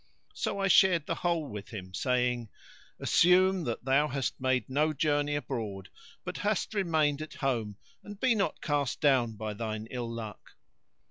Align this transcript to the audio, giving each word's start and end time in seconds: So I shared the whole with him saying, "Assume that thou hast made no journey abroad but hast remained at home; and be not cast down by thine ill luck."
So 0.33 0.57
I 0.57 0.67
shared 0.67 1.05
the 1.05 1.13
whole 1.13 1.47
with 1.47 1.69
him 1.69 1.93
saying, 1.93 2.49
"Assume 2.99 3.65
that 3.65 3.85
thou 3.85 4.07
hast 4.07 4.41
made 4.41 4.67
no 4.67 4.93
journey 4.93 5.35
abroad 5.35 5.89
but 6.23 6.37
hast 6.37 6.73
remained 6.73 7.21
at 7.21 7.35
home; 7.35 7.77
and 8.03 8.19
be 8.19 8.33
not 8.33 8.61
cast 8.61 8.99
down 8.99 9.33
by 9.35 9.53
thine 9.53 9.85
ill 9.91 10.09
luck." 10.09 10.55